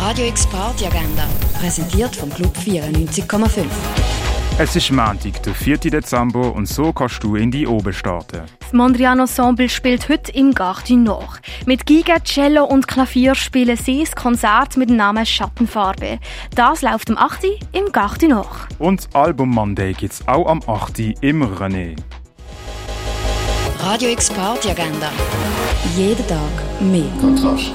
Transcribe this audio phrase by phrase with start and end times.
[0.00, 1.28] Radio X Party Agenda,
[1.60, 3.66] präsentiert vom Club 94,5.
[4.58, 5.76] Es ist Montag, der 4.
[5.76, 8.44] Dezember, und so kannst du in die Oben starten.
[8.60, 11.42] Das Mondrian Ensemble spielt heute im Garten Nord.
[11.66, 16.18] Mit Giga, Cello und Klavier spielen sie das Konzert mit dem Namen Schattenfarbe.
[16.54, 17.44] Das läuft am 8.
[17.72, 18.48] im Garten Nord.
[18.78, 20.98] Und Album Monday gibt's auch am 8.
[21.20, 21.94] im René.
[23.80, 25.10] Radio X Party Agenda.
[25.94, 27.04] Jeden Tag mehr.
[27.20, 27.72] Kontrast.